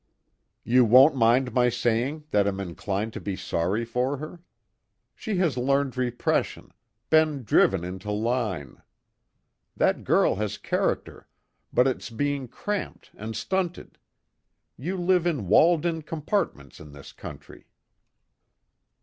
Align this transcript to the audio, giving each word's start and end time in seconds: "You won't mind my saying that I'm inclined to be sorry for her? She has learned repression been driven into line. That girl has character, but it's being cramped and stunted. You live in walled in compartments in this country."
"You 0.63 0.83
won't 0.83 1.13
mind 1.15 1.53
my 1.53 1.69
saying 1.69 2.23
that 2.31 2.47
I'm 2.47 2.59
inclined 2.59 3.13
to 3.13 3.21
be 3.21 3.35
sorry 3.35 3.85
for 3.85 4.17
her? 4.17 4.41
She 5.13 5.35
has 5.35 5.57
learned 5.57 5.95
repression 5.95 6.73
been 7.11 7.43
driven 7.43 7.83
into 7.83 8.09
line. 8.11 8.81
That 9.77 10.03
girl 10.03 10.37
has 10.37 10.57
character, 10.57 11.27
but 11.71 11.85
it's 11.85 12.09
being 12.09 12.47
cramped 12.47 13.11
and 13.15 13.35
stunted. 13.35 13.99
You 14.75 14.97
live 14.97 15.27
in 15.27 15.47
walled 15.47 15.85
in 15.85 16.01
compartments 16.01 16.79
in 16.79 16.93
this 16.93 17.13
country." 17.13 17.67